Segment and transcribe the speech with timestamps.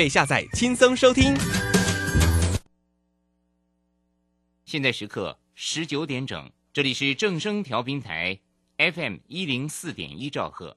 [0.00, 1.36] 被下载轻松收听。
[4.64, 8.38] 现在时刻十九点整，这里是正声调频台
[8.78, 10.74] FM 一零四点一兆赫。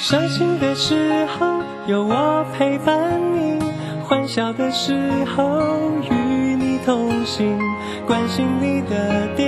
[0.00, 3.60] 伤心的时候有我陪伴你，
[4.02, 4.94] 欢笑的时
[5.26, 6.14] 候与
[6.56, 7.58] 你同行，
[8.06, 9.47] 关心你的点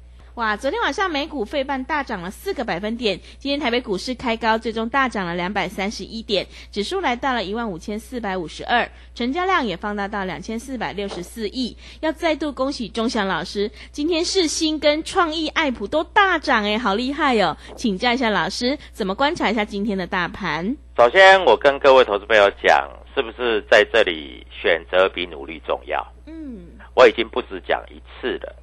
[0.35, 11.75] 哇，昨天晚上美股费半大涨了四个百分点，今天台北股市开高，最终大涨了两百三十一点，指数来到了一万五千四百五十二，成交量也放大到两千四百六十四亿。
[11.99, 17.57] 要再度恭喜钟祥老师，今天世新跟创意爱普都大涨，哎，好厉害哦！
[17.75, 20.77] 请教一下老师，怎么观察一下今天的大盘？
[20.95, 26.07] 首先，我跟各位投资朋友讲，是不是在这里选择比努力重要？
[26.25, 28.55] 嗯，我已经不止讲一次了。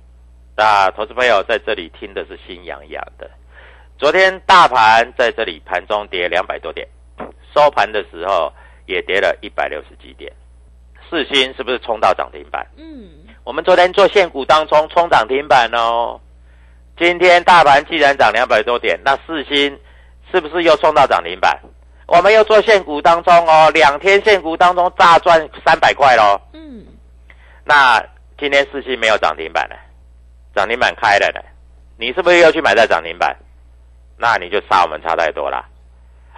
[0.59, 3.31] 那投资朋友在这里听的是心痒痒的。
[3.97, 6.85] 昨天大盘在这里盘中跌两百多点，
[7.55, 8.53] 收盘的时候
[8.85, 10.33] 也跌了一百六十几点。
[11.09, 12.67] 四星是不是冲到涨停板？
[12.77, 13.09] 嗯，
[13.45, 16.21] 我们昨天做现股当中冲涨停板哦。
[16.99, 19.79] 今天大盘既然涨两百多点，那四星
[20.33, 21.57] 是不是又冲到涨停板？
[22.09, 26.41] 我们又做现股当中哦，两天现股当中大赚三百块喽。
[26.53, 26.85] 嗯，
[27.65, 28.05] 那
[28.37, 29.77] 今天四星没有涨停板了。
[30.59, 31.41] 涨停板开了呢，
[31.97, 33.37] 你是不是又去买在涨停板？
[34.17, 35.65] 那你就差我们差太多了。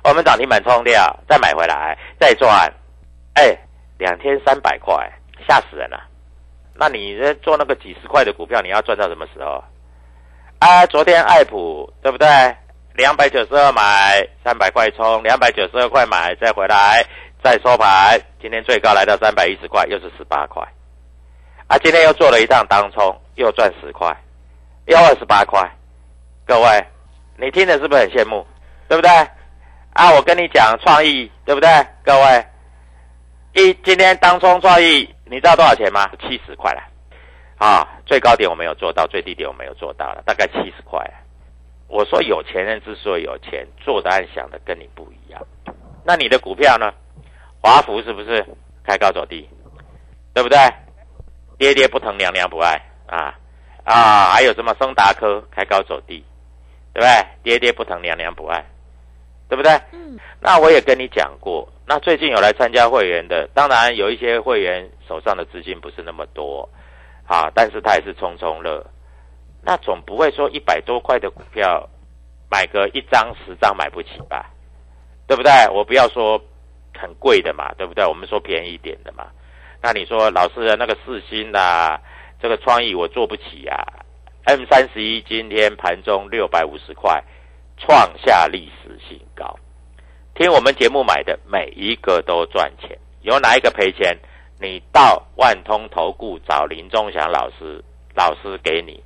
[0.05, 2.71] 我们涨停板冲掉，再买回来，再赚，
[3.33, 3.57] 哎，
[3.97, 4.95] 两千三百块，
[5.49, 6.03] 吓死人了。
[6.75, 9.65] 那你这做那个几十块的股票，你要赚到什么时候？
[10.59, 12.29] 啊，昨天爱普对不对？
[12.93, 17.03] 两百九十二买，三百块冲，两百九十二块买，再回来，
[17.43, 20.63] 再收盘，今天最高来到三百一十块，又是十八块。
[21.71, 24.13] 啊，今天又做了一趟当冲，又赚十块，
[24.87, 25.71] 又二十八块。
[26.45, 26.85] 各位，
[27.37, 28.45] 你听的是不是很羡慕？
[28.89, 29.09] 对不对？
[29.93, 31.69] 啊，我跟你讲创意，对不对？
[32.03, 32.45] 各位，
[33.53, 36.11] 一今天当冲创意，你知道多少钱吗？
[36.21, 36.83] 七十块了。
[37.65, 41.01] 啊，最高点我没有做到，最低点我没有做到了，大概七十块。
[41.87, 45.41] 我说有钱人之所以有钱，做的和想的跟你不一样。
[46.03, 46.93] 那你的股票呢？
[47.63, 48.45] 华孚是不是
[48.85, 49.49] 开高走低？
[50.35, 50.59] 对不对？
[51.61, 53.39] 跌跌不疼，娘娘不爱啊
[53.85, 54.33] 啊！
[54.33, 56.25] 还有什么松达科开高走低，
[56.95, 57.27] 对不对？
[57.43, 58.65] 跌跌不疼，娘娘不爱，
[59.47, 59.71] 对不对？
[59.93, 60.19] 嗯。
[60.41, 66.67] 那我也跟你讲过，那最近有来参加会员的，当然有一些会员手上的资金不是那么多，
[67.27, 68.83] 啊，但是他也是冲冲乐。
[69.61, 71.87] 那总不会说一百多块的股票
[72.51, 74.49] 买个一张十张买不起吧？
[75.27, 75.53] 对不对？
[75.75, 76.43] 我不要说
[76.99, 78.03] 很贵的嘛，对不对？
[78.07, 79.27] 我们说便宜一点的嘛。
[79.83, 81.99] 那你说老师的那个四星呐，
[82.41, 83.87] 这个创意我做不起呀、
[84.45, 87.23] M 三十一今天盘中六百五十块，
[87.79, 89.59] 创下历史新高。
[90.35, 94.17] 听我们节目买的每一个都赚钱，有哪一个赔钱？
[94.61, 97.83] 你到万通投顾找林忠祥老师，
[98.15, 99.03] 老师给你。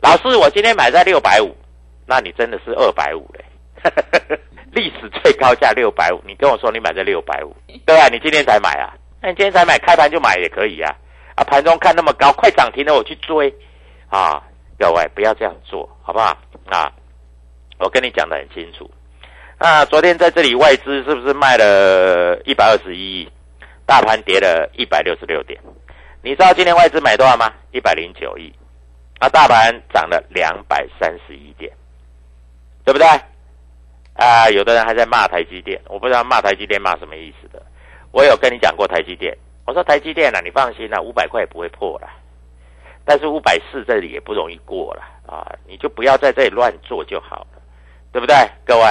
[0.00, 1.56] 老师，我今天买在六百五，
[2.06, 3.44] 那你真的是二百五嘞，
[4.72, 6.20] 历史最高价六百五。
[6.26, 7.54] 你跟我说你买在六百五，
[7.86, 8.94] 对啊，你今天才买啊？
[9.20, 10.94] 那你今天才买，开盘就买也可以啊。
[11.34, 13.52] 啊，盘中看那么高，快涨停了，我去追
[14.08, 14.42] 啊！
[14.78, 16.36] 各位不要这样做，好不好
[16.66, 16.92] 啊？
[17.78, 18.90] 我跟你讲的很清楚。
[19.58, 23.28] 那昨天在这里外资是不是卖了一百二十一亿？
[23.86, 25.60] 大盘跌了一百六十六点。
[26.22, 27.52] 你知道今天外资买多少吗？
[27.72, 28.52] 一百零九亿。
[29.18, 31.72] 啊，大盘涨了两百三十一点，
[32.84, 33.06] 对不对？
[34.14, 37.60] 啊，有的人还在骂台积电，我不知道骂台积电骂什么意思的。
[38.10, 42.08] 我有跟你讲过台积电，我说台积电啊，你放心啦，五百块不会破了。
[43.04, 47.62] 但是五百四这里也不容易过了啊，你就不要在这里乱做就好了，
[48.12, 48.34] 对不对？
[48.66, 48.84] 各位，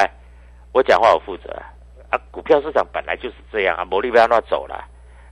[0.72, 1.52] 我讲话我负责
[2.10, 2.20] 啊。
[2.32, 4.84] 股票市场本来就是这样啊，魔力不要乱走了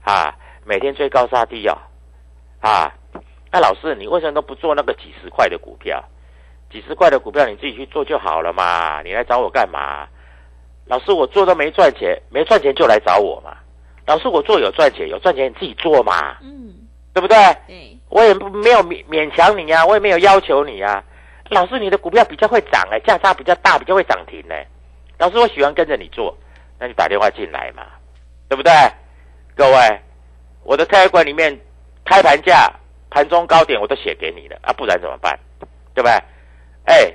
[0.02, 0.32] 啊，
[0.64, 1.76] 每天追高杀低哦，
[2.60, 2.92] 啊。
[3.50, 6.04] 那老师，你为什么都不做那个几十块的股票？
[6.70, 10.06] 几十块的股票你自己去做就好了嘛，你来找我干嘛？
[10.86, 13.56] 老师，我做都没赚钱，没赚钱就来找我嘛。
[14.06, 16.74] 老师，我做有赚钱，有赚钱你自己做嘛，嗯，
[17.12, 17.36] 对不对？
[17.66, 21.02] 对，我也不没有勉勉强你呀，我也没有要求你呀。
[21.50, 24.66] 老师，你的股票比较会涨哎，价差比较大，比较会涨停哎。
[25.18, 26.36] 老师，我喜欢跟着你做，
[26.78, 27.84] 那你打电话进来嘛，
[28.48, 28.72] 对不对？
[29.54, 30.00] 各位，
[30.62, 31.58] 我的特管里面
[32.04, 32.72] 开盘价。
[33.08, 35.38] 盘中高点我都写给你了啊，不然怎么办？
[35.94, 36.12] 对不对？
[36.84, 37.14] 哎，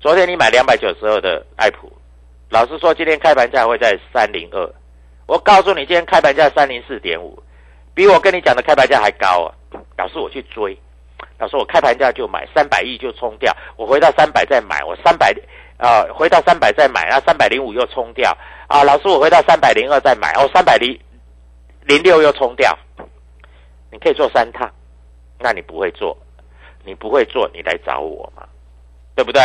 [0.00, 1.92] 昨天你买两百九十二的爱普，
[2.48, 4.74] 老师说今天开盘价会在三零二，
[5.26, 7.42] 我告诉你今天开盘价三零四点五，
[7.94, 9.50] 比我跟你讲的开盘价还高啊！
[9.98, 10.78] 老师我去追，
[11.38, 15.34] 老师我开盘价就买三百亿就冲掉，我回到三百再买，我三百
[15.78, 18.36] 啊回到三百再买，然后三百零五又冲掉
[18.68, 18.84] 啊！
[18.84, 20.98] 老师我回到三百零二再买，哦三百零
[21.84, 22.76] 零六又冲掉，
[23.90, 24.70] 你可以做三趟。
[25.38, 26.16] 那你不会做，
[26.82, 28.48] 你不会做，你来找我嘛，
[29.14, 29.42] 对不对？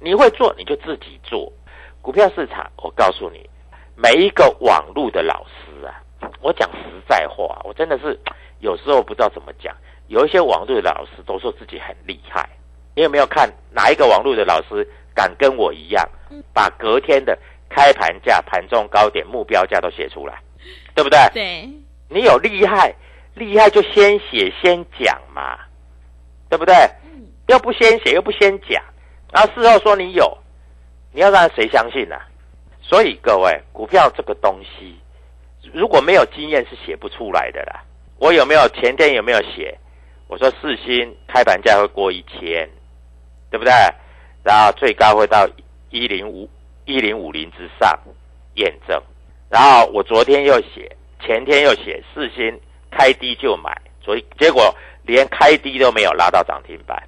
[0.00, 1.52] 你会做，你就自己做。
[2.00, 3.50] 股票市场，我告诉你，
[4.00, 5.98] 每一个网络的老师啊，
[6.40, 8.16] 我讲实在话，我真的是
[8.60, 9.74] 有时候不知道怎么讲。
[10.06, 12.48] 有一些网络的老师都说自己很厉害，
[12.94, 16.08] 你有没有看哪一个网络的老师敢跟我一样，
[16.54, 17.36] 把隔天的
[17.68, 20.40] 开盘价、盘中高点、目标价都写出来，
[20.94, 21.18] 对不对？
[21.34, 21.68] 对，
[22.08, 22.94] 你有厉害。
[23.34, 25.58] 厉害就先写先讲嘛，
[26.48, 26.74] 对不对？
[27.46, 28.82] 又不先写又不先讲，
[29.32, 30.38] 然后事后说你有，
[31.12, 32.16] 你要让谁相信呢？
[32.88, 34.98] 所以各位，股票这个东西，
[35.74, 37.84] 如果没有经验是写不出来的啦。
[38.18, 39.78] 我有没有前天有没有写？
[40.26, 42.68] 我说四星开盘价会过一千，
[43.50, 43.72] 对不对？
[44.42, 45.46] 然后最高会到
[45.90, 46.48] 一零五
[46.86, 47.98] 一零五零之上
[48.54, 48.98] 验证。
[49.50, 52.58] 然后我昨天又写，前天又写四星。
[52.90, 57.00] 开低就买，所以结果连开低都没有拉到涨停板。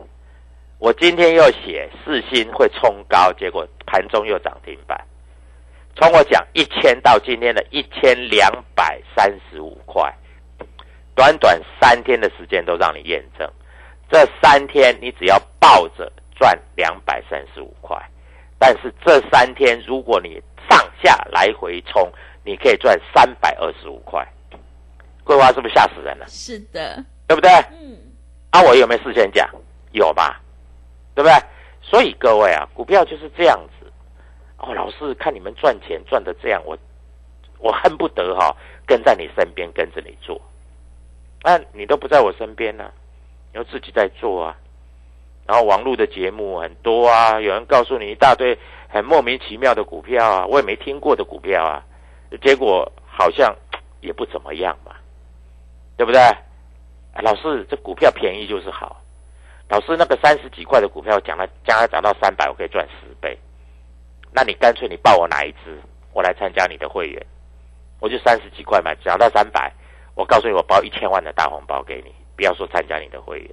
[0.78, 5.02] 我今天又写四星会冲高，结果盘中又涨停板。
[5.96, 10.12] 从我讲一千到今天的一千两百三十五块，
[11.14, 13.50] 短短三天的时间都让你验证。
[14.10, 17.96] 这三天你只要抱着赚两百三十五块，
[18.58, 22.10] 但是这三天如果你上下来回冲，
[22.44, 24.26] 你可以赚三百二十五块。
[25.22, 26.26] 桂花是不是吓死人了？
[26.28, 27.50] 是的，对不对？
[27.70, 27.96] 嗯。
[28.50, 29.48] 啊，我有没有事先讲？
[29.92, 30.40] 有吧？
[31.14, 31.36] 对不对？
[31.82, 33.79] 所以各位啊，股票就是这样子。
[34.60, 36.78] 哦，老师看你们赚钱赚的这样，我
[37.58, 38.54] 我恨不得哈
[38.86, 40.40] 跟在你身边跟着你做。
[41.42, 42.90] 那你都不在我身边呢，
[43.52, 44.56] 要自己在做啊。
[45.46, 48.56] 然后网络的节目很多啊，有人告诉你一大堆
[48.88, 51.82] 很莫名其妙的股票啊，我也没听过的股票啊，
[52.42, 53.54] 结果好像
[54.00, 54.94] 也不怎么样嘛。
[55.96, 56.18] 对不对？
[57.22, 59.02] 老师，这股票便宜就是好。
[59.68, 63.38] 老师，那个三十几块的股票，讲了将来涨到三百，我可以赚十倍。
[64.32, 65.78] 那你干脆你报我哪一支，
[66.12, 67.26] 我来参加你的会员，
[68.00, 69.72] 我就三十几块买，涨到三百，
[70.14, 72.14] 我告诉你，我包一千万的大红包给你。
[72.36, 73.50] 不要说参加你的会员，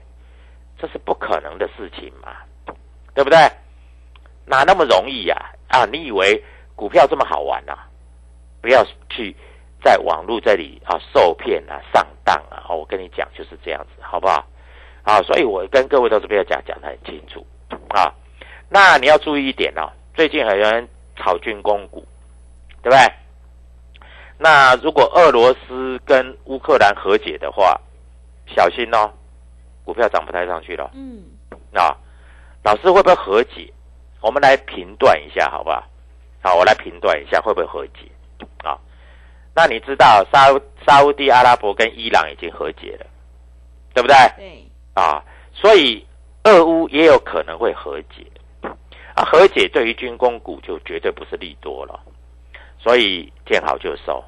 [0.78, 2.38] 这是不可能的事情嘛，
[3.14, 3.38] 对不对？
[4.46, 5.36] 哪那么容易呀？
[5.68, 6.44] 啊，你以为
[6.76, 7.88] 股票这么好玩啊？
[8.62, 9.36] 不要去。
[9.84, 14.44] 在网络这里啊，受骗啊，上当啊，我跟你讲就是这样子，好不好？
[15.04, 17.46] 啊，所以我跟各位都这边讲讲的很清楚
[17.90, 18.12] 啊。
[18.70, 19.88] 那你要注意一点哦，
[20.18, 22.04] 最近很多人炒军工股，
[22.82, 22.98] 对不对？
[24.40, 27.80] 那如果俄罗斯跟乌克兰和解的话，
[28.48, 29.12] 小心哦，
[29.86, 30.90] 股票涨不太上去了。
[30.96, 31.24] 嗯，
[31.72, 31.96] 啊，
[32.64, 33.72] 老师会不会和解？
[34.20, 35.84] 我们来评断一下，好不好？
[36.42, 38.10] 好，我来评断一下会不会和解
[38.64, 38.76] 啊。
[39.54, 40.48] 那你知道沙
[40.84, 43.06] 沙地阿拉伯跟伊朗已经和解了，
[43.94, 44.16] 对不对？
[44.36, 44.64] 对。
[44.96, 46.04] 啊，所以
[46.46, 48.26] 俄乌也有可能会和解，
[49.18, 52.00] 啊，和解对于军工股就绝对不是利多了，
[52.78, 54.24] 所以见好就收。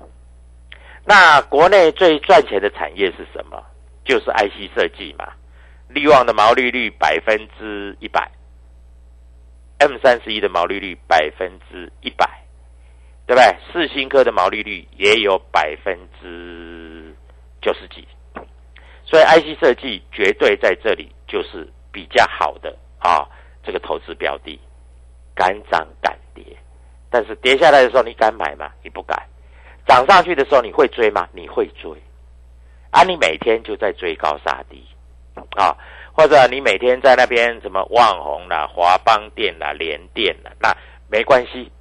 [1.06, 3.64] 那国内最赚钱的产业是什么？
[4.04, 5.28] 就是 IC 设计嘛，
[5.90, 8.32] 利旺的毛利率百分之一百
[9.78, 12.28] ，M 三十一的毛利率百分之一百，
[13.28, 13.56] 对不对？
[13.72, 17.14] 四星科的毛利率也有百分之
[17.62, 18.08] 九十几，
[19.06, 23.30] 所以 IC 设计绝对在这里就是比较好的啊，
[23.64, 24.60] 这个投资标的，
[25.40, 26.44] 敢涨敢跌，
[27.10, 28.70] 但是跌下来的时候你敢买吗？
[28.84, 29.18] 你不敢。
[29.88, 31.30] 涨上去的时候你会追吗？
[31.32, 31.90] 你会追。
[32.92, 34.84] 啊，你每天就在追高杀低，
[35.56, 35.74] 啊，
[36.12, 40.76] 或者你每天在那边什么旺红啦、华邦店啦、联电啦，那
[41.08, 41.72] 没关系，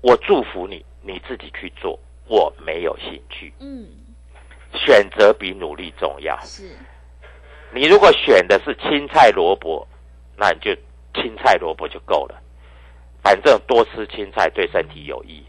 [0.00, 3.52] 我祝福你，你自己去做，我没有兴趣。
[3.60, 3.86] 嗯，
[4.72, 6.40] 选择比努力重要。
[6.40, 6.74] 是，
[7.70, 9.86] 你如果选的是青菜萝卜，
[10.36, 10.74] 那你就
[11.14, 12.41] 青菜萝卜就够了，
[13.22, 15.44] 反正多吃青菜对身体有益。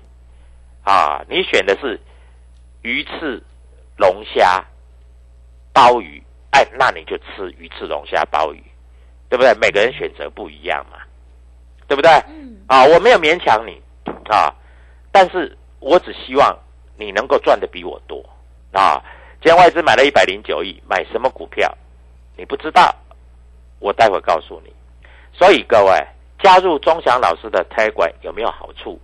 [0.84, 2.00] 啊，你选的是
[2.82, 3.42] 鱼翅。
[3.96, 4.66] 龙虾、
[5.72, 8.62] 鲍鱼，哎，那你就吃鱼翅、龙虾、鲍鱼，
[9.30, 9.54] 对不对？
[9.62, 10.98] 每个人选择不一样嘛，
[11.88, 12.10] 对不对？
[12.28, 13.80] 嗯，啊，我没有勉强你
[14.32, 14.52] 啊，
[15.12, 16.58] 但是我只希望
[16.98, 18.28] 你能够赚的比我多
[18.72, 19.00] 啊。
[19.40, 21.72] 今天外资买了一百零九亿，买什么股票？
[22.36, 22.96] 你不知道，
[23.78, 24.74] 我待会告诉你。
[25.32, 26.04] 所以各位
[26.44, 29.00] 加入钟祥老师的 t 管有没有好处？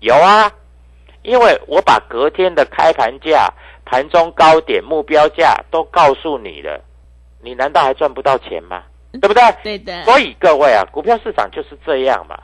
[0.00, 0.52] 有啊，
[1.22, 3.52] 因为我把隔天的开盘价。
[3.86, 6.82] 盘中高点目标价都告诉你了，
[7.42, 8.82] 你难道还赚不到钱吗？
[9.20, 9.42] 对不对？
[9.62, 10.02] 对的。
[10.04, 12.34] 所以各位啊，股票市场就是这样嘛。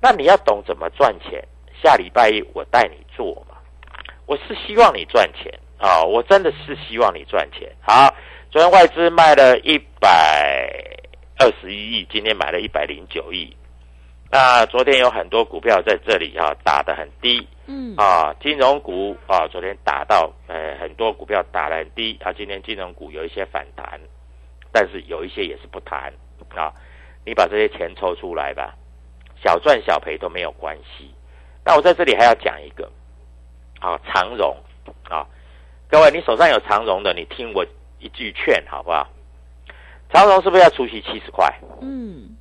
[0.00, 1.44] 那你要懂怎么赚钱。
[1.82, 3.56] 下礼拜一我带你做嘛。
[4.24, 7.68] 我是希望你赚钱啊，我真的是希望你赚钱。
[7.80, 8.14] 好，
[8.52, 10.72] 昨天外资卖了一百
[11.40, 13.54] 二十一亿，今天买了一百零九亿。
[14.30, 17.46] 那昨天有很多股票在这里哈打得很低。
[17.66, 24.00] 嗯啊，金融股啊，昨天打到呃很多股票打得很低啊，今天金融股有一些反弹，
[24.72, 26.12] 但是有一些也是不弹
[26.54, 26.72] 啊。
[27.26, 28.74] 你把这些钱抽出来吧，
[29.42, 31.12] 小赚小赔都没有关系。
[31.64, 32.90] 那我在这里还要讲一个
[33.80, 34.56] 啊，长荣
[35.10, 35.26] 啊，
[35.90, 37.64] 各位你手上有长荣的，你听我
[37.98, 39.06] 一句劝好不好？
[40.10, 41.52] 长荣是不是要除息七十块？
[41.82, 42.34] 嗯，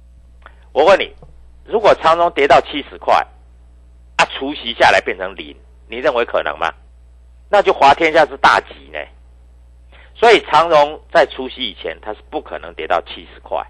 [0.72, 1.14] 我问你，
[1.68, 3.16] 如果长荣跌到七十块？
[4.18, 5.56] 啊，除息下来变成零，
[5.88, 6.74] 你认为可能吗？
[7.50, 9.00] 那就滑天下之大吉呢。
[10.16, 13.64] 所以长荣在除息以前，它是不可能跌到七十块，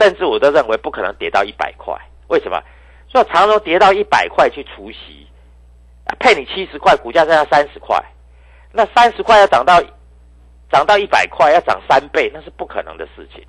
[0.00, 1.94] 甚至我都认为不可能跌到一百块。
[2.26, 2.60] 为什么？
[3.12, 5.26] 说长荣跌到一百块去除息，
[6.18, 7.96] 配你七十块，股价剩下三十块，
[8.72, 9.80] 那三十块要涨到
[10.70, 13.46] 涨到一百块，要涨三倍，那是不可能的事情。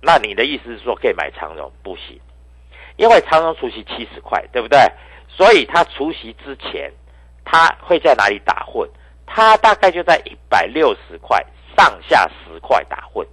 [0.00, 1.70] 那你的意思是说可以买长荣？
[1.82, 2.18] 不行，
[2.96, 4.78] 因为长荣除息七十块，对不对？
[5.28, 6.92] 所以他除夕之前，
[7.44, 8.88] 他会在哪里打混？
[9.26, 11.44] 他大概就在一百六十块
[11.76, 13.26] 上下十块打混。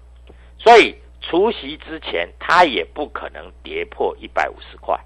[0.59, 4.97] 所以除夕之前，他也不可能跌破一百五十块，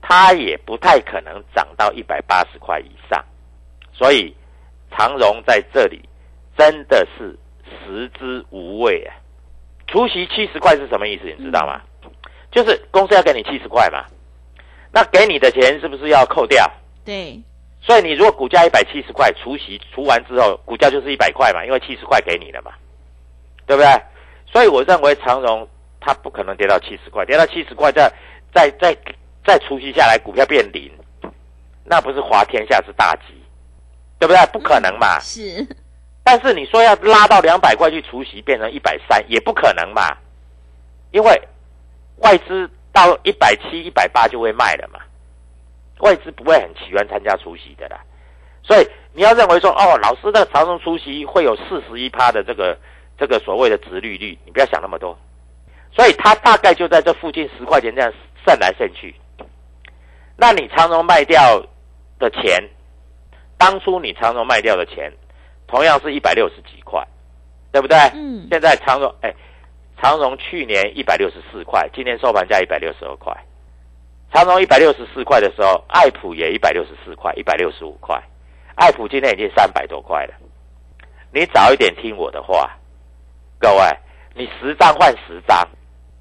[0.00, 3.24] 他也不太可能涨到一百八十块以上。
[3.92, 4.34] 所以
[4.90, 6.08] 长荣在这里
[6.56, 9.14] 真的是食之无味啊！
[9.86, 11.24] 除夕七十块是什么意思？
[11.38, 11.82] 你知道吗？
[12.58, 14.04] 就是公司要给你七十块嘛。
[14.90, 16.68] 那给你的钱是不是要扣掉？
[17.04, 17.40] 对，
[17.80, 22.72] 所以你如果股价一百七十块，除息除完之后，股价就是一百块嘛，因为七十块给你了嘛，
[23.64, 23.88] 对不对？
[24.50, 25.68] 所以我认为长荣
[26.00, 28.12] 它不可能跌到七十块，跌到七十块再
[28.52, 28.96] 再再
[29.46, 30.90] 再除息下来，股票变零，
[31.84, 33.34] 那不是滑天下之大吉，
[34.18, 34.46] 对不对？
[34.52, 35.20] 不可能嘛。
[35.20, 35.64] 是。
[36.24, 40.16] 但是你说要拉到两百块去除息，变成一百三，也不可能嘛，
[41.12, 41.40] 因为
[42.20, 42.70] 外资。
[42.90, 44.98] 到一百七、一百八就会卖了嘛，
[46.00, 48.00] 外资不会很喜欢参加除息的啦，
[48.60, 52.76] 所以你要认为说哦，老师的长荣出席会有四十一趴的这个
[53.16, 55.16] 这个所谓的值利率，你不要想那么多，
[55.92, 58.12] 所以它大概就在这附近十块钱这样
[58.44, 59.14] 渗来渗去，
[60.34, 61.62] 那你长荣卖掉
[62.18, 62.60] 的钱，
[63.56, 65.12] 当初你长荣卖掉的钱，
[65.68, 67.06] 同样是一百六十几块，
[67.70, 67.96] 对不对？
[68.14, 68.48] 嗯。
[68.50, 69.32] 现在长荣哎。
[70.00, 73.34] 长荣去年一百六十四块，今天收盘价一百六十二块。
[74.32, 78.22] 长荣一百六十四块的时候，爱普也一百六十四块，一百六十五块。
[78.76, 80.34] 爱普今天已经三百多块了。
[81.32, 82.78] 你早一点听我的话，
[83.58, 83.82] 各位，
[84.34, 85.66] 你十张换十张，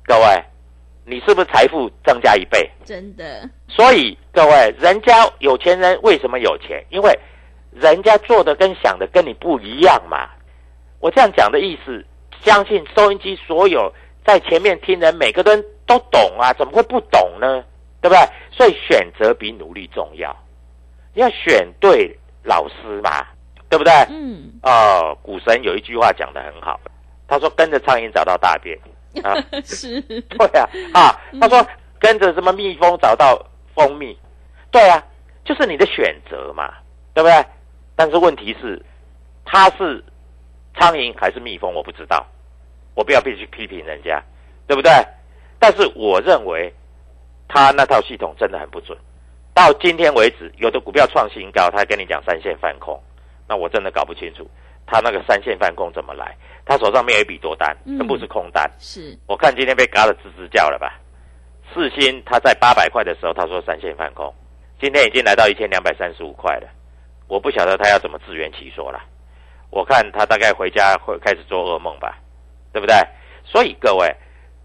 [0.03, 0.43] 各位，
[1.05, 2.67] 你是不是财富增加一倍？
[2.83, 3.47] 真的。
[3.67, 6.83] 所以各位，人家有钱人为什么有钱？
[6.89, 7.19] 因为
[7.71, 10.29] 人家做的跟想的跟你不一样嘛。
[10.99, 12.03] 我这样讲的意思。
[12.43, 13.93] 相信收音机所有
[14.25, 17.63] 在前面听人，每个人都懂啊，怎么会不懂呢？
[18.01, 18.19] 对不对？
[18.51, 20.35] 所以选择比努力重要，
[21.13, 23.25] 你要选对老师嘛。
[23.69, 23.91] 对不对？
[24.09, 26.79] 嗯，哦，股神有一句话讲的很好，
[27.27, 28.79] 他说跟着苍蝇找到大便
[29.21, 31.67] 啊， 是，对啊，啊，他说
[31.99, 33.37] 跟着什么蜜蜂找到
[33.75, 34.17] 蜂蜜，
[34.71, 35.03] 对啊，
[35.43, 36.75] 就是你的选择嘛，
[37.13, 37.45] 对不对？
[37.97, 38.81] 但是问题是，
[39.43, 40.01] 他是
[40.79, 42.25] 苍蝇还是蜜蜂，我不知道，
[42.93, 44.23] 我不要必须批评人家，
[44.67, 44.91] 对不对？
[45.59, 46.71] 但是我认为
[47.47, 48.97] 他那套系统真的很不准。
[49.53, 53.01] 到今天为止，有的股票创新高，他还跟你讲三线翻空，
[53.47, 54.47] 那我真的搞不清楚
[54.85, 56.37] 他那个三线翻空怎么来。
[56.63, 58.69] 他手上没有一笔多单，嗯全部是空单。
[58.77, 60.99] 是，我看今天被嘎的吱吱叫了吧？
[61.73, 64.31] 四星他在八百块的时候，他说三线翻空，
[64.79, 66.67] 今天已经来到一千两百三十五块了。
[67.27, 69.01] 我不晓得他要怎么自圆其说了。
[69.69, 72.17] 我看他大概回家会开始做噩梦吧，
[72.71, 72.95] 对不对？
[73.43, 74.13] 所以各位，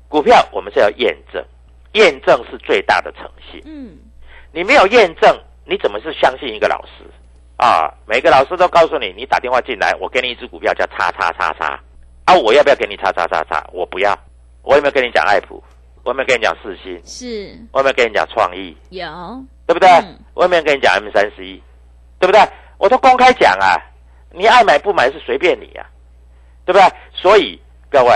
[0.08, 1.44] 股票我们是要验证，
[1.92, 3.60] 验证是最大的诚信。
[3.64, 3.96] 嗯，
[4.52, 7.04] 你没有验证，你怎么是相信一个老师
[7.56, 7.92] 啊？
[8.06, 11.80] 每个老师都告诉你，你打电话进来，我给你一只股票叫叉叉叉叉
[12.24, 13.64] 啊，我要不要给你叉叉叉叉？
[13.72, 14.18] 我不要。
[14.62, 15.62] 我有没有跟你讲爱普？
[16.04, 17.00] 我有没有跟你讲四星？
[17.04, 18.76] 是我有没有跟你讲创意？
[18.90, 19.06] 有，
[19.66, 19.88] 对不对？
[19.88, 21.62] 嗯我有没有跟你讲 M 三十一？
[22.18, 22.40] 对不对？
[22.78, 23.76] 我都公开讲啊，
[24.34, 25.86] 你爱买不买是随便你啊，
[26.64, 26.82] 对不对？
[27.12, 27.60] 所以
[27.90, 28.10] 各位，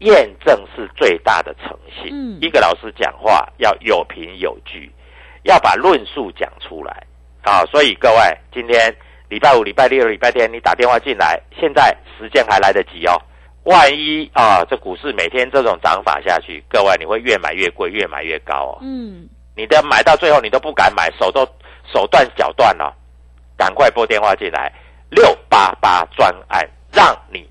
[0.00, 2.10] 验证是最大的诚信。
[2.12, 4.90] 嗯一个老师讲话要有凭有据，
[5.42, 7.06] 要把论述讲出来
[7.42, 7.64] 啊。
[7.66, 8.94] 所以各位，今天
[9.28, 13.20] 礼拜五、礼拜六、礼拜天，你打电话进来，现在时间还来得及哦。
[13.64, 18.78] 万一啊，这股市每天这种涨法下去，各位你会越买越贵，越买越高哦。
[18.80, 21.46] 嗯，你的买到最后你都不敢买，手都
[21.92, 22.96] 手断脚断了，
[23.58, 24.72] 赶快拨电话进来，
[25.10, 27.49] 六八八专案让你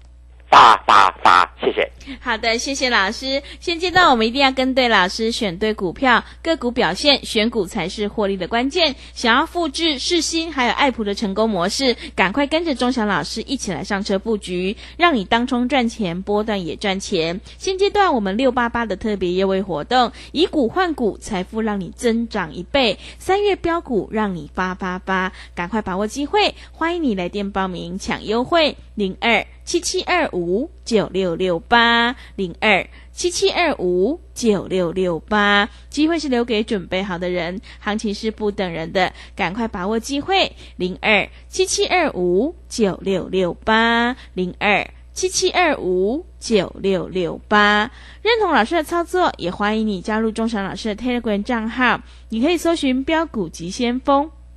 [0.50, 1.90] 八八八，谢谢。
[2.20, 3.42] 好的，谢谢老师。
[3.60, 8.96] 现阶段我们一定要跟对老师，选对股票，个股表现，选股才是获利的关键。
[9.14, 17.40] 想要复制世新还有爱普的成功模式，赶快跟着钟祥老师一起来上车布局，让你当冲赚钱，波段也赚钱。
[17.60, 22.98] 现阶段我们六八八的特别优惠活动，以股换股，财富让你增长一倍。
[23.20, 44.86] 三月标股让你发发发，赶快把握机会，欢迎你来电报名抢优惠，零二七七二五九六六八零二七七二五九六六八，机会是留给准备好的人，行情是不等人的，赶快把握机会，零二七七二五九六六八零二。
[45.14, 52.02] 七七二五九六六八，认同老师的操作，也欢迎你加入钟祥老师的 Telegram 账号。
[52.30, 54.32] 你可以搜寻“标股急先锋”。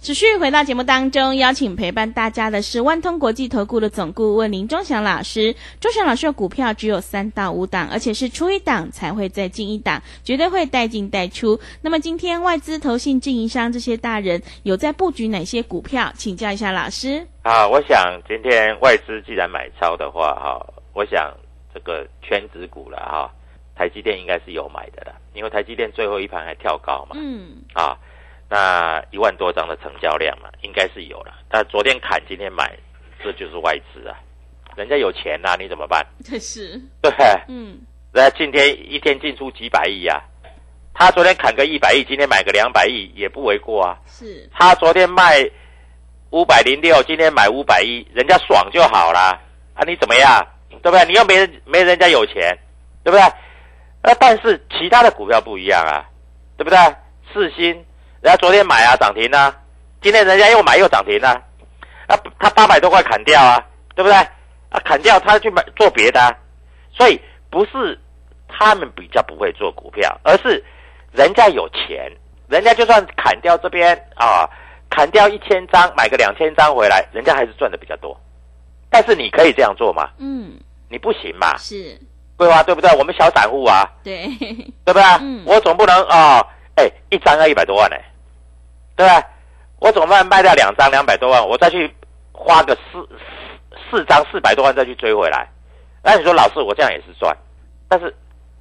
[0.00, 5.54] 持续回到节目当中，邀请陪伴大家的是万通国际投顾的总顾问林忠祥老师。
[5.80, 11.58] 忠祥老师的股票只有三到五档，而且是出一档才会再进一档，绝对会带进带出。
[11.82, 16.12] 那么今天外资、投信、运营商这些大人有在布局哪些股票？
[16.14, 17.26] 请教一下老师。
[17.42, 21.34] 啊，我想今天外资既然买超的话，哈，我想
[21.74, 23.30] 这个全指股了哈，
[23.74, 27.98] 台积电应该是有买的了，因为台积电最后一盘还跳高嘛，嗯，啊，
[28.48, 31.34] 那一万多张的成交量嘛，应该是有了。
[31.50, 32.76] 那昨天砍，今天买，
[33.22, 34.16] 这就是外资啊，
[34.76, 36.06] 人家有钱呐、你怎么办？
[36.24, 37.12] 这 是，对
[37.48, 37.78] 嗯，
[38.12, 40.22] 人家今天一天进出几百亿啊，
[40.94, 43.98] 他昨天砍个一百亿，今天买个两百亿也不为过啊。
[44.06, 45.48] 是，他昨天卖
[46.30, 49.38] 五百零六，今天买五百一，人家爽就好啦。
[49.74, 50.46] 啊，你怎么样？
[50.82, 51.04] 对不对？
[51.06, 52.56] 你又没人没人家有钱，
[53.02, 53.22] 对不对？
[54.02, 56.04] 那但是其他的股票不一样啊，
[56.56, 56.78] 对不对？
[57.32, 57.84] 四星，
[58.20, 59.54] 人家昨天买啊涨停啊，
[60.02, 61.30] 今天人家又买又涨停啊，
[62.06, 63.58] 啊，他八百多块砍掉啊，
[63.94, 64.16] 对不对？
[64.16, 66.30] 啊，砍掉他去买做别的、啊，
[66.92, 67.98] 所以不是
[68.48, 70.62] 他们比较不会做股票，而是
[71.12, 72.10] 人家有钱，
[72.48, 74.48] 人家就算砍掉这边啊，
[74.90, 78.18] 砍掉一千张，买个两千张回来，人家还是赚的比较多。
[78.90, 80.10] 但是你可以这样做吗？
[80.18, 81.98] 嗯，你不行嘛，是，
[82.36, 82.90] 桂花对不对？
[82.96, 84.26] 我们小散户啊，对，
[84.84, 85.02] 对不对？
[85.20, 85.42] 嗯。
[85.46, 86.44] 我总不能啊，
[86.76, 87.96] 哎、一张要一百多万呢、
[88.98, 89.24] 对不对？
[89.78, 90.26] 我怎么办？
[90.26, 91.88] 卖掉两张两百多万，我再去
[92.32, 95.48] 花个四四四张四百多万再去追回来。
[96.02, 97.36] 那你说老师，我这样也是赚，
[97.88, 98.12] 但是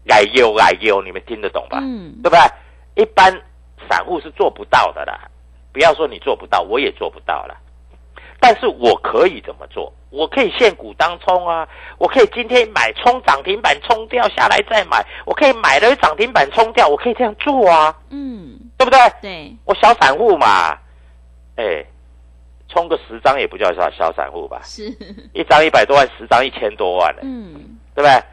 [0.10, 1.80] 矮优矮优，你们听得懂吧？
[1.82, 3.04] 嗯，对不对？
[3.04, 3.32] 一般
[3.90, 5.20] 散户是做不到的啦。
[5.74, 7.58] 不要说你做不到，我也做不到了。
[8.40, 9.92] 但是我可以怎么做？
[10.12, 19.00] 我可以现股当冲啊，我可以今天买冲涨停板冲掉下来再买，我可以买了涨停板冲掉，我可以这样做啊，嗯，对不对？
[19.22, 20.78] 对，我小散户嘛，
[21.56, 21.86] 哎，
[22.70, 24.62] 充个十张也不叫小小散户吧？
[24.64, 24.88] 是，
[25.34, 28.10] 一张一百多万，十张一千多万呢，嗯，对不对？
[28.10, 28.26] 啊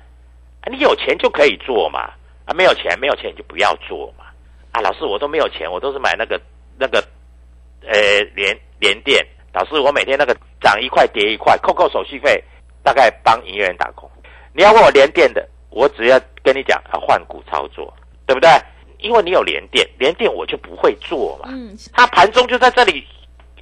[0.71, 2.11] 你有钱就可以做嘛，
[2.47, 4.25] 啊，没有钱没有钱你就不要做嘛。
[4.73, 6.41] 啊，老师我都没有钱，我都是买那个
[6.79, 6.99] 那个，
[7.87, 7.93] 呃，
[8.35, 9.25] 连连电。
[9.53, 12.43] 老师，我每天那个涨一块跌一块，扣扣手续费，
[12.83, 14.11] 大概帮营业员打工。
[14.53, 17.95] 你要问我连电的，我只要跟你讲啊换股操作，
[18.27, 18.51] 对不对？
[19.05, 21.51] 因为你有连电，连电我就不会做嘛。
[21.53, 23.07] 嗯，它盘中就在这里，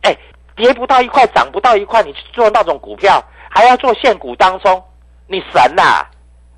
[0.03, 0.17] 哎，
[0.55, 4.81] 跌不到一块，涨不到一块，你去做那种股票，还要做现股当中，
[5.27, 6.07] 你神呐、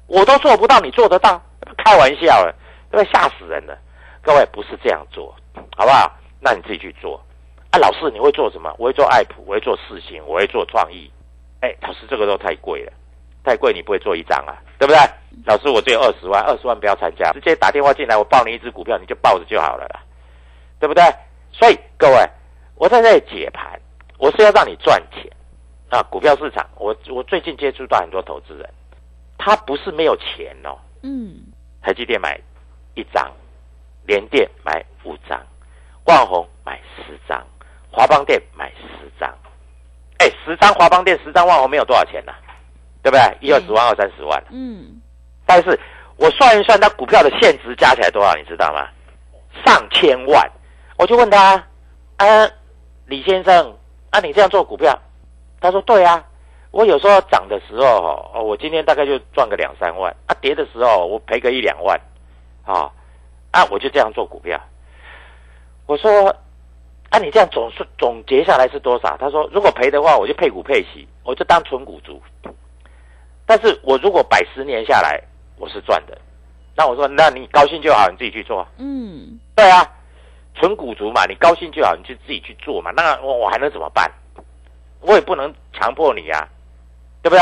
[0.07, 1.41] 我都做不到，你做得到？
[1.79, 2.55] 开玩笑了，
[2.91, 3.13] 对不对？
[3.13, 3.75] 吓死人了！
[4.21, 5.35] 各位不是这样做，
[5.77, 6.13] 好不好？
[6.41, 7.19] 那你自己去做。
[7.71, 8.71] 啊，老师你会做什么？
[8.79, 11.11] 我会做爱普，我会做四星，我会做创意。
[11.61, 12.93] 哎，老师这个都太贵了，
[13.45, 14.99] 太贵你不会做一张啊，对不对？
[15.45, 20.01] 老师我只有二十万，二十万不要参加，直接打电话进来，我报你一只股票，你就抱着就好了啦，
[20.81, 21.03] 对不对？
[21.53, 22.29] 所以各位，
[22.77, 23.79] 我在这里解盘，
[24.19, 25.31] 我是要让你赚钱
[25.91, 26.03] 啊！
[26.05, 28.69] 股票市场，我我最近接触到很多投资人，
[29.37, 31.37] 他不是没有钱哦，嗯，
[31.83, 32.41] 台积电买
[32.95, 33.31] 一张，
[34.07, 35.41] 联电买五张，
[36.07, 37.45] 万宏买十张，
[37.91, 39.33] 华邦电买十张。
[40.19, 42.33] 哎，十张华邦电，十张万宏，没有多少钱呐、
[43.05, 43.37] 对不对？
[43.41, 44.43] 一二十万，二三十万。
[44.51, 44.99] 嗯，
[45.45, 45.79] 但是
[46.17, 48.89] 我算一算，他股票的现值加起来多少，你知道吗？
[49.63, 50.51] 上千万。
[50.97, 51.63] 我就问他，
[52.17, 52.49] 啊，
[53.05, 53.77] 李先生，
[54.09, 54.99] 啊，你这样做股票？
[55.61, 56.25] 他说对啊，
[56.71, 62.01] 我有时候涨的时候，哦，我今天大概就赚个两三万，啊，跌的时候我赔个一两万，
[62.65, 62.91] 啊，
[63.51, 64.59] 啊，我就这样做股票。
[65.85, 66.35] 我说，
[67.11, 69.15] 啊，你这样总是总结下来是多少？
[69.19, 72.19] 他说，如果赔的话，我就配股配息，我就当纯股族。
[73.47, 75.23] 但是我如果百十年下来，
[75.57, 76.19] 我是赚的。
[76.77, 78.67] 那我说，那你高兴就好，你自己去做。
[78.79, 79.87] 嗯，对啊，
[80.55, 82.91] 纯股族嘛，你高兴就好，你就自己去做嘛。
[82.91, 84.11] 那我我还能怎么办？
[85.01, 86.49] 我也不能强迫你啊，
[87.23, 87.41] 对不对？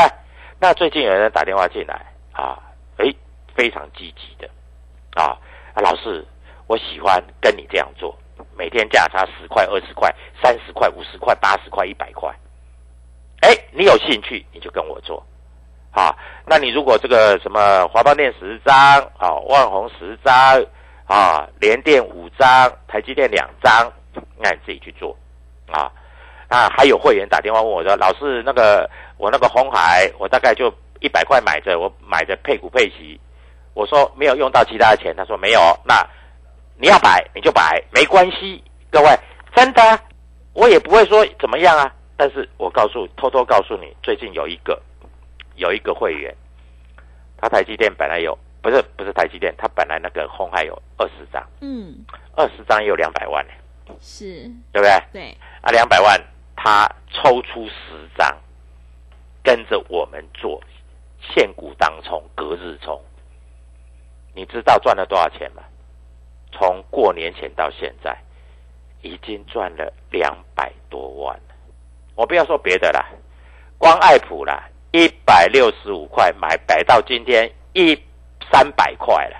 [0.59, 2.59] 那最近有人打电话进来啊，
[2.97, 3.15] 诶，
[3.55, 4.49] 非常积极的
[5.15, 5.37] 啊
[5.73, 6.23] 啊，老师，
[6.67, 8.15] 我喜欢跟你这样做，
[8.57, 10.13] 每天价差十块、二十块、
[10.43, 12.29] 三十块、五十块、八十块、一百块。
[13.41, 15.25] 哎，你有兴趣你就跟我做。
[15.93, 16.13] 啊，
[16.45, 18.75] 那你如果这个什么华邦电十张
[19.17, 20.33] 啊，万宏十张
[21.05, 23.91] 啊，联电五张，台积电两张，
[24.39, 25.15] 那你自己去做
[25.71, 25.91] 啊。
[26.49, 33.19] 啊，还有会员打电话问我说，老师，那个我那个红海，我大概就一百块买着，我买着配股配息。
[33.73, 35.59] 我说没有用到其他的钱，他说没有。
[35.83, 35.95] 那
[36.77, 38.63] 你要摆你就摆，没关系。
[38.91, 39.07] 各位，
[39.55, 39.99] 真的，
[40.53, 41.91] 我也不会说怎么样啊。
[42.15, 44.79] 但是我告诉，偷偷告诉你，最近有一个
[45.55, 46.35] 有一个会员，
[47.37, 51.95] 他台积电本来有，不是不是台积电，他本来那个红海有二十张，嗯，
[52.35, 53.53] 二十张也有两百万呢，
[53.99, 54.91] 是，对不对？
[55.11, 56.19] 对，啊，两百万
[56.55, 58.35] 他抽出十张，
[59.43, 60.61] 跟着我们做
[61.21, 63.01] 现股当冲、隔日冲，
[64.33, 65.63] 你知道赚了多少钱吗？
[66.51, 68.15] 从过年前到现在，
[69.01, 71.55] 已经赚了两百多万了。
[72.15, 73.03] 我不要说别的啦，
[73.77, 77.99] 光爱普啦，一百六十五块买，摆到今天一
[78.51, 79.37] 三百块了。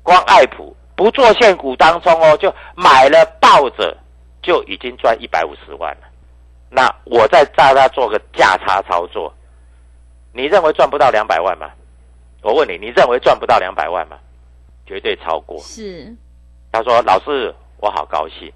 [0.00, 3.96] 光爱普不做现股当中哦，就买了抱着，
[4.40, 6.06] 就已经赚一百五十万了。
[6.70, 9.34] 那我再带他做个价差操作，
[10.32, 11.68] 你认为赚不到两百万吗？
[12.42, 14.16] 我问你，你认为赚不到两百万吗？
[14.86, 15.58] 绝对超过。
[15.58, 16.14] 是，
[16.70, 18.52] 他说：“老师，我好高兴，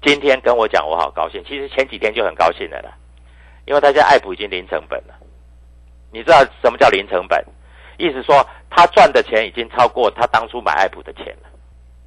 [0.00, 1.42] 今天跟我讲我好高兴。
[1.44, 2.92] 其实前几天就很高兴了啦，
[3.64, 5.14] 因为他家爱普已经零成本了。
[6.16, 7.44] 你知道什么叫零成本？
[7.98, 11.48] 意思说他赚的钱已经超过他当初买爱普的钱了。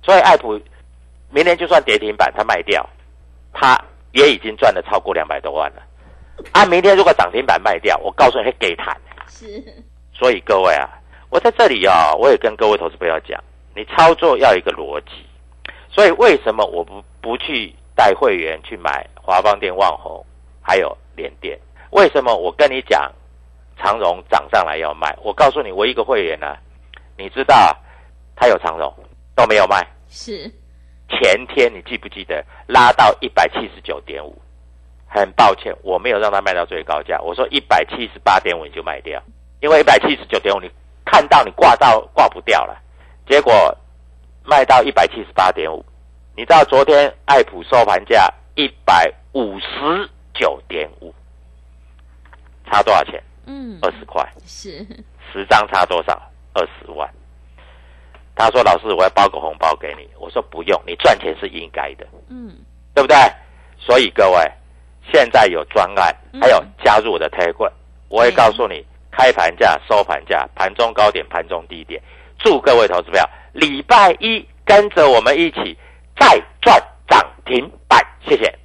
[0.02, 0.60] 所以爱普
[1.30, 2.88] 明年就算跌停板，他卖掉，
[3.54, 3.80] 他
[4.12, 5.84] 也已经赚了超过两百多万了。
[6.54, 9.00] 啊，明天如果涨停板卖掉，我告诉你会给谈。
[9.28, 9.64] 是，
[10.12, 10.90] 所以各位啊，
[11.30, 13.40] 我在这里啊，我也跟各位投资朋友讲，
[13.76, 15.12] 你操作要有一个逻辑。
[15.92, 20.26] 所以为什么我不不去带会员去买华邦电、旺宏，
[20.62, 21.60] 还有联电？
[21.92, 23.12] 为什么我跟你讲
[23.82, 25.18] 长荣涨上来要卖？
[25.24, 26.58] 我告诉你，我一个会员呢、
[27.18, 27.76] 你知道
[28.36, 28.94] 他有长荣
[29.36, 30.52] 都没有卖，是，
[31.10, 34.40] 前天你记不记得拉到一百七十九点五？
[35.12, 39.20] 很抱歉，我没有让他卖到最高价，我说一百七十八点五你就卖掉，
[39.60, 40.70] 因为一百七十九点五你
[41.04, 42.80] 看到你挂到挂不掉了，
[43.28, 43.76] 结果
[44.44, 45.84] 卖到一百七十八点五，
[46.36, 51.12] 你知道昨天爱普收盘价一百五十九点五，
[52.66, 53.20] 差多少钱？
[53.50, 54.86] 嗯，二十块，是，
[55.34, 56.22] 十张差多少？
[56.54, 57.10] 二十万。
[58.36, 62.56] 他说：“老师，我要包个红包给你。”我说：“不用，你赚钱是应该的，嗯，
[62.94, 63.18] 对不对？”
[63.78, 64.40] 所以各位，
[65.12, 67.72] 现在有专案，嗯还有加入我的 Telegram，
[68.08, 72.02] 我会告诉你开盘价、收盘价、盘中高点、盘中低点。
[72.38, 75.78] 祝各位投资票礼拜一跟着我们一起
[76.18, 78.59] 再赚涨停板，谢谢。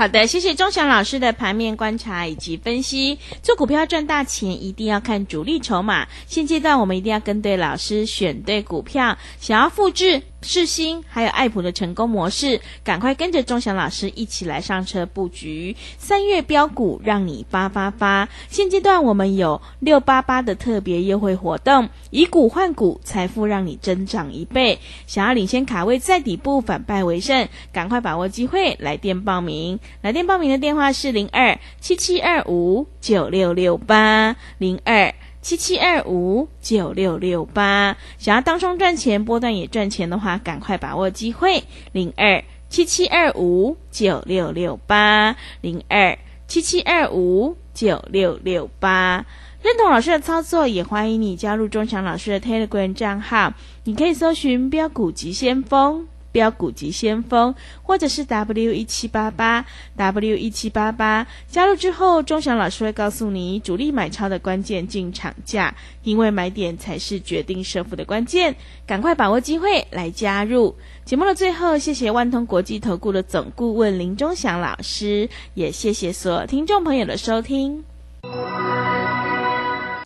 [0.00, 3.18] 好的，谢谢钟祥老师的盘面观察以及分析。
[3.42, 6.08] 做股票赚大钱，一定要看主力筹码。
[6.26, 9.18] 现阶段我们一定要跟对老师，选对股票。
[9.38, 15.76] 想要复制世新还有爱普的成功模式，赶快跟着钟祥老师一起来上车布局。
[15.98, 18.28] 三月标股让你发发发。
[18.48, 24.78] 现阶段我们有六八八的特别优惠活动，以股换股，财富让你增长一倍。
[25.06, 29.78] 想要领先卡位在底部，反败为胜，赶快把握机会，来电报名。
[30.00, 37.96] 来电报名的电话是零二七七二五九六六八零二七七二五九六六八。
[38.18, 49.24] 想要当中赚钱，波段也赚钱的话，赶快把握机会，零二七七二五九六六八零二七七二五九六六八。
[49.62, 53.52] 认同老师的操作，也欢迎你加入钟祥老师的 Telegram 账号。
[53.84, 56.08] 你可以搜寻“标股急先锋”。
[56.32, 59.64] 标股及先锋，或者是 W 一七八八
[59.96, 68.54] W 一七八八，加入之后，钟祥老师会告诉你主力买超的关键进场价，因为买点才是决定胜负的关键，
[68.86, 70.74] 赶快把握机会来加入。
[71.04, 77.84] 节目的最后，谢谢万通国际投顾的总顾问林钟祥老师，也谢谢所有听众朋友的收听。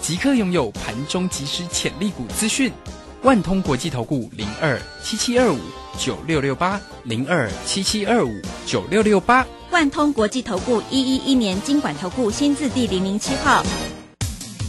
[0.00, 2.72] 即刻拥有盘中即时潜力股资讯。
[3.22, 5.58] 万通国际投顾零二七七二五
[5.98, 8.30] 九六六八零二七七二五
[8.64, 9.46] 九六六八。
[9.70, 13.62] 万通国际投顾一一一年经管投顾新字第零零七号。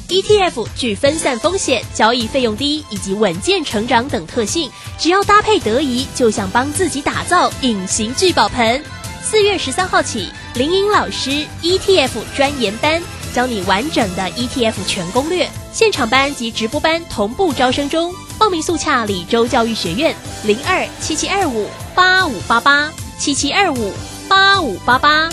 [0.10, 8.84] ETF 具分散风险、交易费用低以及稳健成长等特性，只要搭配得宜，就像帮自己打造隐形聚宝盆。
[9.24, 13.02] 四月十三号起，林颖老师 ETF 专研班
[13.34, 23.92] 教你完整的 ETF 全攻略，现场班及直播班同步招生中，报名速洽李州教育学院零二七七二五八五八八七七二五
[24.28, 25.30] 八五八八。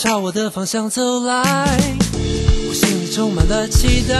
[0.00, 1.42] 朝我的方向走来，
[2.68, 4.16] 我心里充满了期待。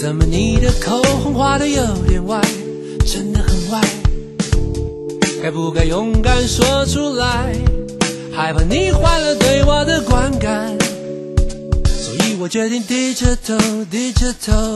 [0.00, 2.40] 怎么你的口红画的有点歪，
[3.06, 3.78] 真的很歪？
[5.42, 7.54] 该不该勇敢说出来？
[8.34, 10.74] 害怕你坏了对我的观感，
[11.84, 13.58] 所以我决定低着头，
[13.90, 14.72] 低着头。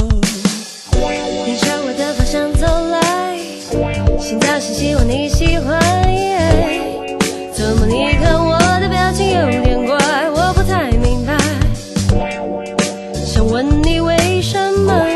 [1.46, 3.38] 你朝我的方向走来，
[4.20, 5.80] 心跳是希望你喜欢。
[7.54, 8.58] 怎么你看我
[9.14, 9.96] 情有点怪，
[10.30, 11.38] 我不太明白。
[13.14, 15.06] 想问你为什么，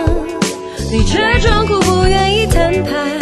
[0.89, 3.19] 你却装酷不愿意摊牌。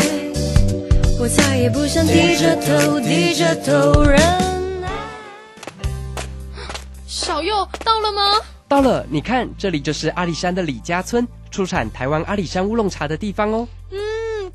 [1.19, 4.19] 我再也不想低着头，低着头忍
[4.83, 4.89] 耐。
[7.07, 8.39] 小右到了吗？
[8.69, 13.67] 到了，你看，这里就是阿里山的李家村，出产台湾阿里山乌龙茶的地方哦。
[13.91, 13.99] 嗯，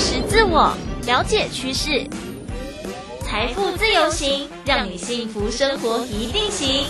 [0.00, 0.74] 识自我，
[1.06, 2.06] 了解趋势，
[3.22, 6.86] 财富自由行，让你幸福生活一定行。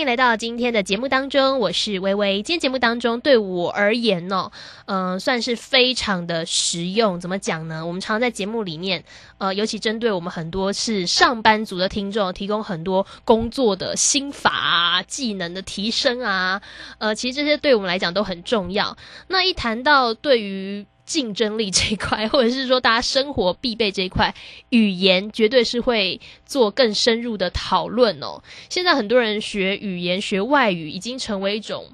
[0.00, 2.42] 迎来到今天的节目当中，我是微微。
[2.42, 4.50] 今天节目当中对我而言呢，
[4.86, 7.20] 嗯、算是非常的实用。
[7.20, 7.84] 怎么讲呢？
[7.84, 9.04] 我们常常在节目里面，
[9.36, 16.62] 呃，尤其针对我们很多是上班族的听众，提供很多工作的心法啊、技能的提升啊，
[16.98, 18.96] 呃，其实这些对我们来讲都很重要。
[19.28, 24.32] 那一谈到对于竞争力这一块， 或者是说大家生活必备这一块，
[24.68, 28.40] 语言绝对是会做更深入的讨论哦。
[28.68, 31.90] 现在很多人学语言、学外语，已经成为一种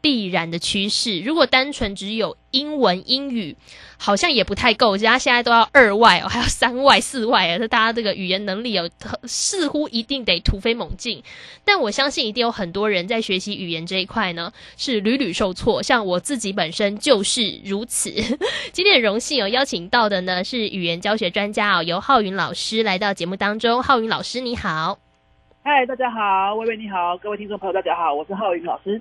[0.00, 1.18] 必然的趋势。
[1.18, 3.56] 如果单纯只有英文、英语，
[4.02, 8.88] 好像也不太够，人家现在都要二外哦，还要三外、四外啊，这大家这个语言能力有
[9.24, 11.22] 似乎一定得突飞猛进。
[11.66, 18.10] 但我相信一定有很多人在学习语言这一块呢，是屡屡受挫，像我自己本身就是如此。
[18.72, 23.82] 今天很荣幸有邀请到的呢是语言教学专家哦，由浩云老师来到节目当中。
[23.82, 25.09] 浩云老师你好。
[25.62, 28.98] 嗨，大家好，薇薇你好，各位听众朋友大家好，我是浩云老师。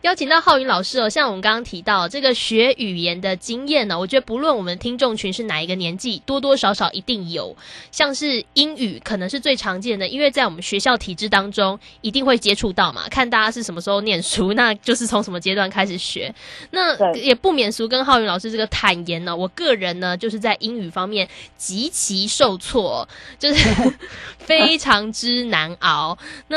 [0.00, 7.56] 邀请到浩云老师哦，像我们刚刚提到这个学语言的经验呢，我觉得不论我们听众群是哪一个年纪，多多少少一定有。
[7.92, 16.34] 像是英语可能是最常见的，因为在我们学校体制当中一定会接触到嘛，看大家是什么时候念书，那就是从什么阶段开始学。
[16.72, 23.92] 那也不免俗跟浩云老师这个坦言呢，我个人呢就是在英语方面极其受挫，就是
[24.38, 25.99] 非常之难熬。
[26.48, 26.56] 那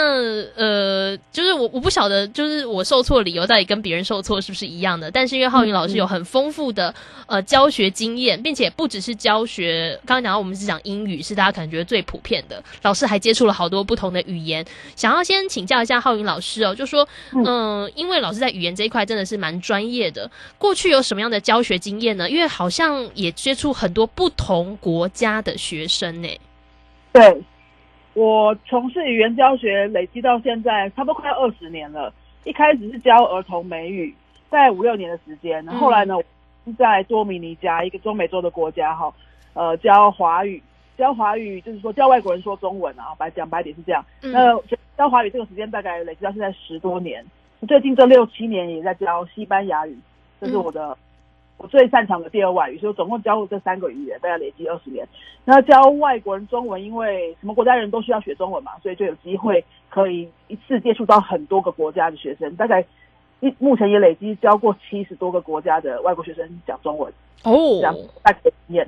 [0.55, 5.09] 呃，就是我我不晓得，就是我受挫理由到底跟别人受挫是不是一样的？
[5.09, 6.93] 但是因为浩云老师有很丰富的
[7.25, 14.65] 呃教学经验，并且不只是教学，刚刚讲到我们是讲英语，是大家可能觉得最普遍的，老师还接触了好多不同的语言。
[14.95, 22.29] 想要先请教一下浩云老师哦，就说嗯、呃，因为老师在语言这一块真的是蛮专业的，过去有什么样的教学经验呢？
[22.29, 26.29] 因为好像也接触很多不同国家的学生呢。
[27.11, 27.41] 对。
[28.13, 32.13] 我从事语言教学累积到现在，差不多快二十年了。
[32.43, 34.13] 一开始是教儿童美语，
[34.49, 35.65] 在五六年的时间。
[35.67, 36.15] 后来呢，
[36.77, 39.11] 在多米尼加一个中美洲的国家哈，
[39.53, 40.61] 呃，教华语。
[40.95, 44.05] 教华语就是说教外国人说中文啊，白讲白点是这样。
[44.21, 44.55] 嗯那
[44.95, 47.25] 教华语这个时间大概累积到现在十多年。
[47.67, 49.97] 最近这六七年也在教西班牙语，
[50.39, 50.95] 这是我的。
[51.63, 55.07] 我最擅长的第二外语，所以我总共教过这三个语言，大概累积二十年。
[55.45, 62.85] 那教外国人中文，因为什么国家人都需要学中文嘛，所以就有机会可以一次接触到很多个国家的学生，大概
[63.39, 67.09] 一目前也累积教过七十多个国家的外国学生讲中文。
[67.45, 68.85] 哦，这样大概经验。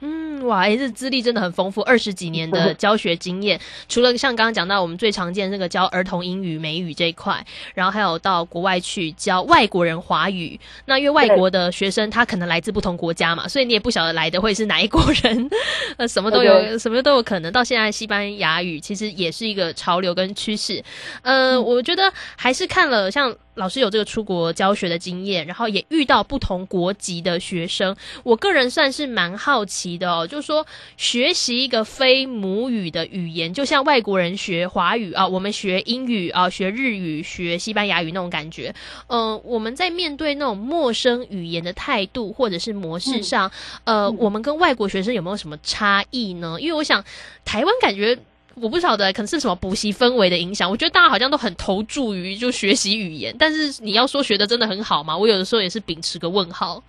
[0.00, 3.60] 嗯，哇，哎，这资历真的很丰富，二十几年的 教学经验。
[3.88, 10.58] 除了像刚刚讲到我们最常见那个教儿童英语、美语这一块，然后还有到国外去教外国人华语。
[10.84, 15.50] 那因为外国的学生他可能来自不同国家嘛，所以你也不晓得来的会是哪一国人，
[15.96, 17.52] 呃，什么都有，什么都有可能。
[17.52, 20.82] 到现在西班牙语其实也是一个潮流跟趋势。
[21.22, 23.34] 呃，嗯我觉得还是看了像。
[23.58, 27.94] 老师有这个出国教学的经验，然后也遇到不同国籍的学生。
[28.22, 30.64] 我个人算是蛮好奇的哦，就是说
[30.96, 38.74] 学习一个非母语的语言，就像外国人学华语啊，我们学英语啊，学日语、学西班牙语那种感觉。
[39.08, 43.50] 嗯、呃，我们在面对那种陌生语言的态度或者是模式上，
[43.84, 46.56] 嗯、呃，我们跟外国学生有没有什么差异呢？
[46.60, 47.04] 因为我想
[47.44, 48.16] 台湾感觉。
[48.60, 50.70] 我不晓得，可能是什么补习氛围的影响。
[50.70, 55.16] 我觉得大家好像都很投注于就学习语言，但是你要说学的真的很好吗？
[55.16, 56.82] 我有的时候也是秉持个问号。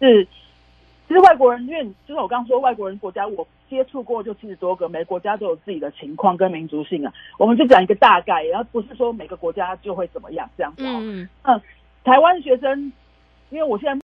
[0.00, 0.26] 是，
[1.08, 7.12] 其实外国人，因为就是我刚刚说外国人国家，我接触过就七十多个，每个国家都有自己的情况跟民族性啊。
[7.38, 10.82] 我们就讲一个大概，然后不是说每个国家就会怎么样这样子。
[10.84, 11.60] 嗯嗯，
[12.04, 12.92] 台湾学生，
[13.50, 13.94] 因为我现在。